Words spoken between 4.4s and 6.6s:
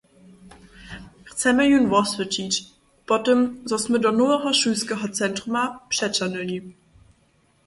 šulskeho centruma přećahnyli.